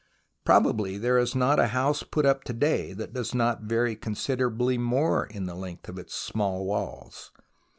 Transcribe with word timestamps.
Probably 0.43 0.97
there 0.97 1.19
is 1.19 1.35
not 1.35 1.59
a 1.59 1.67
house 1.77 2.01
put 2.01 2.25
up 2.25 2.43
to 2.45 2.53
day 2.53 2.91
that 2.93 3.13
does 3.13 3.35
not 3.35 3.61
vary 3.65 3.95
considerably 3.95 4.75
more 4.79 5.27
in 5.27 5.45
the 5.45 5.53
length 5.53 5.87
of 5.87 5.99
its 5.99 6.15
small 6.15 6.65
walls. 6.65 7.31